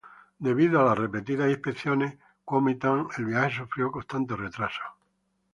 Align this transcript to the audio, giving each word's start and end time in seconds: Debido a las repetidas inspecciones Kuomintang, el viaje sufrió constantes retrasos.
Debido 0.39 0.81
a 0.81 0.85
las 0.85 0.97
repetidas 0.97 1.49
inspecciones 1.51 2.17
Kuomintang, 2.43 3.07
el 3.19 3.25
viaje 3.25 3.57
sufrió 3.59 3.91
constantes 3.91 4.35
retrasos. 4.39 4.87